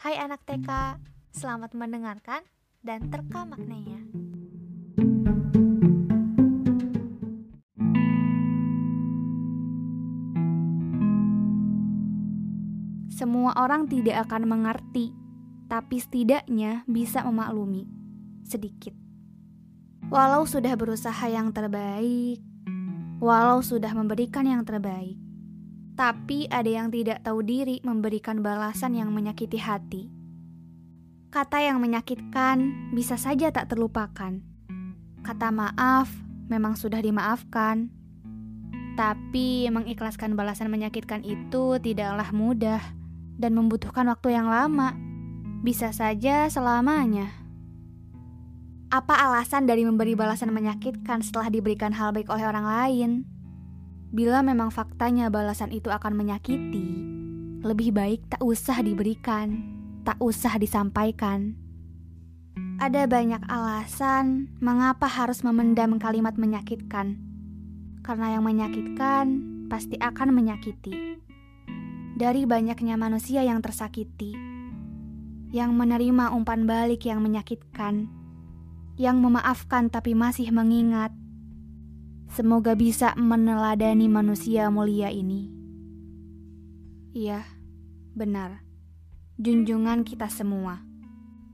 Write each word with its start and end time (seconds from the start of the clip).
Hai 0.00 0.16
anak 0.16 0.40
TK, 0.48 0.96
selamat 1.28 1.76
mendengarkan 1.76 2.40
dan 2.80 3.12
terka 3.12 3.44
maknanya. 3.44 4.00
Semua 13.12 13.52
orang 13.60 13.92
tidak 13.92 14.24
akan 14.24 14.48
mengerti, 14.48 15.12
tapi 15.68 16.00
setidaknya 16.00 16.88
bisa 16.88 17.20
memaklumi 17.20 17.84
sedikit. 18.48 18.96
Walau 20.08 20.48
sudah 20.48 20.80
berusaha 20.80 21.28
yang 21.28 21.52
terbaik, 21.52 22.40
walau 23.20 23.60
sudah 23.60 23.92
memberikan 23.92 24.48
yang 24.48 24.64
terbaik, 24.64 25.20
tapi 26.00 26.48
ada 26.48 26.64
yang 26.64 26.88
tidak 26.88 27.20
tahu 27.20 27.44
diri 27.44 27.76
memberikan 27.84 28.40
balasan 28.40 28.96
yang 28.96 29.12
menyakiti 29.12 29.60
hati. 29.60 30.08
Kata 31.28 31.60
yang 31.60 31.76
menyakitkan 31.76 32.88
bisa 32.96 33.20
saja 33.20 33.52
tak 33.52 33.68
terlupakan. 33.68 34.40
Kata 35.20 35.52
maaf 35.52 36.08
memang 36.48 36.72
sudah 36.80 37.04
dimaafkan, 37.04 37.92
tapi 38.96 39.68
mengikhlaskan 39.68 40.40
balasan 40.40 40.72
menyakitkan 40.72 41.20
itu 41.20 41.76
tidaklah 41.76 42.32
mudah 42.32 42.80
dan 43.36 43.52
membutuhkan 43.52 44.08
waktu 44.08 44.40
yang 44.40 44.48
lama. 44.48 44.96
Bisa 45.60 45.92
saja 45.92 46.48
selamanya. 46.48 47.28
Apa 48.88 49.28
alasan 49.28 49.68
dari 49.68 49.84
memberi 49.84 50.16
balasan 50.16 50.48
menyakitkan 50.48 51.20
setelah 51.20 51.52
diberikan 51.52 51.92
hal 51.92 52.16
baik 52.16 52.32
oleh 52.32 52.48
orang 52.48 52.64
lain? 52.64 53.39
Bila 54.10 54.42
memang 54.42 54.74
faktanya 54.74 55.30
balasan 55.30 55.70
itu 55.70 55.86
akan 55.86 56.18
menyakiti, 56.18 56.82
lebih 57.62 57.94
baik 57.94 58.26
tak 58.26 58.42
usah 58.42 58.82
diberikan, 58.82 59.62
tak 60.02 60.18
usah 60.18 60.58
disampaikan. 60.58 61.54
Ada 62.82 63.06
banyak 63.06 63.46
alasan 63.46 64.50
mengapa 64.58 65.06
harus 65.06 65.46
memendam 65.46 66.02
kalimat 66.02 66.34
menyakitkan, 66.34 67.22
karena 68.02 68.34
yang 68.34 68.42
menyakitkan 68.42 69.26
pasti 69.70 69.94
akan 70.02 70.34
menyakiti. 70.34 71.22
Dari 72.18 72.42
banyaknya 72.50 72.98
manusia 72.98 73.46
yang 73.46 73.62
tersakiti, 73.62 74.34
yang 75.54 75.70
menerima 75.78 76.34
umpan 76.34 76.66
balik 76.66 77.06
yang 77.06 77.22
menyakitkan, 77.22 78.10
yang 78.98 79.22
memaafkan 79.22 79.86
tapi 79.86 80.18
masih 80.18 80.50
mengingat, 80.50 81.14
Semoga 82.30 82.78
bisa 82.78 83.10
meneladani 83.18 84.06
manusia 84.06 84.70
mulia 84.70 85.10
ini. 85.10 85.50
Iya, 87.10 87.42
benar. 88.14 88.62
Junjungan 89.34 90.06
kita 90.06 90.30
semua. 90.30 90.78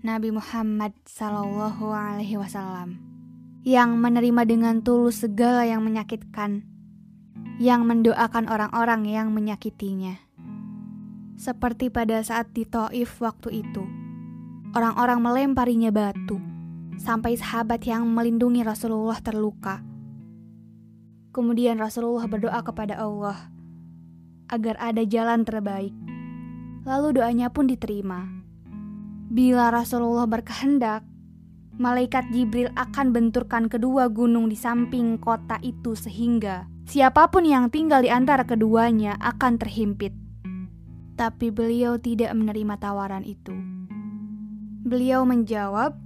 Nabi 0.00 0.32
Muhammad 0.32 0.96
Sallallahu 1.04 1.92
Alaihi 1.92 2.40
Wasallam 2.40 2.96
yang 3.68 4.00
menerima 4.00 4.48
dengan 4.48 4.80
tulus 4.80 5.20
segala 5.20 5.68
yang 5.68 5.84
menyakitkan, 5.84 6.64
yang 7.60 7.84
mendoakan 7.84 8.48
orang-orang 8.48 9.04
yang 9.04 9.28
menyakitinya. 9.28 10.24
Seperti 11.36 11.92
pada 11.92 12.24
saat 12.24 12.48
di 12.56 12.64
Taif 12.64 13.20
waktu 13.20 13.60
itu, 13.60 13.84
orang-orang 14.72 15.20
melemparinya 15.20 15.92
batu 15.92 16.40
sampai 16.96 17.36
sahabat 17.36 17.84
yang 17.84 18.08
melindungi 18.08 18.64
Rasulullah 18.64 19.20
terluka 19.20 19.91
Kemudian 21.32 21.80
Rasulullah 21.80 22.28
berdoa 22.28 22.60
kepada 22.60 23.00
Allah 23.00 23.48
agar 24.52 24.76
ada 24.76 25.00
jalan 25.08 25.48
terbaik. 25.48 25.96
Lalu 26.84 27.16
doanya 27.16 27.48
pun 27.48 27.64
diterima. 27.64 28.28
Bila 29.32 29.72
Rasulullah 29.72 30.28
berkehendak, 30.28 31.00
malaikat 31.80 32.28
Jibril 32.36 32.68
akan 32.76 33.16
benturkan 33.16 33.72
kedua 33.72 34.12
gunung 34.12 34.52
di 34.52 34.56
samping 34.60 35.16
kota 35.16 35.56
itu 35.64 35.96
sehingga 35.96 36.68
siapa 36.84 37.32
pun 37.32 37.48
yang 37.48 37.72
tinggal 37.72 38.04
di 38.04 38.12
antara 38.12 38.44
keduanya 38.44 39.16
akan 39.24 39.56
terhimpit. 39.56 40.12
Tapi 41.16 41.48
beliau 41.48 41.96
tidak 41.96 42.36
menerima 42.36 42.76
tawaran 42.76 43.24
itu. 43.24 43.56
Beliau 44.84 45.24
menjawab, 45.24 45.96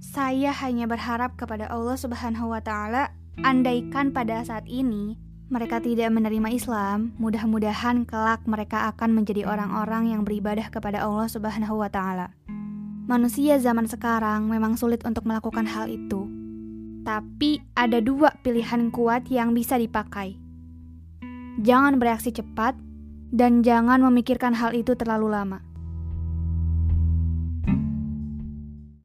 "Saya 0.00 0.56
hanya 0.64 0.88
berharap 0.88 1.36
kepada 1.36 1.68
Allah 1.68 2.00
Subhanahu 2.00 2.56
wa 2.56 2.64
taala 2.64 3.12
Andaikan 3.40 4.12
pada 4.12 4.44
saat 4.44 4.68
ini 4.68 5.16
mereka 5.48 5.80
tidak 5.80 6.12
menerima 6.12 6.52
Islam, 6.52 7.16
mudah-mudahan 7.16 8.04
kelak 8.04 8.44
mereka 8.44 8.92
akan 8.92 9.16
menjadi 9.16 9.48
orang-orang 9.48 10.12
yang 10.12 10.20
beribadah 10.20 10.68
kepada 10.68 11.00
Allah 11.00 11.32
Subhanahu 11.32 11.80
wa 11.80 11.88
taala. 11.88 12.36
Manusia 13.08 13.56
zaman 13.56 13.88
sekarang 13.88 14.52
memang 14.52 14.76
sulit 14.76 15.00
untuk 15.08 15.24
melakukan 15.24 15.64
hal 15.64 15.88
itu. 15.88 16.28
Tapi 17.08 17.60
ada 17.72 18.04
dua 18.04 18.36
pilihan 18.44 18.92
kuat 18.92 19.32
yang 19.32 19.56
bisa 19.56 19.80
dipakai. 19.80 20.36
Jangan 21.60 21.96
bereaksi 21.96 22.36
cepat 22.36 22.76
dan 23.32 23.64
jangan 23.64 24.04
memikirkan 24.04 24.52
hal 24.52 24.76
itu 24.76 24.92
terlalu 24.92 25.32
lama. 25.32 25.71